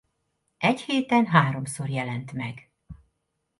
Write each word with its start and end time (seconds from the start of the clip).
Egy 0.57 0.81
héten 0.81 1.25
háromszor 1.25 1.89
jelent 1.89 2.31
meg. 2.33 2.71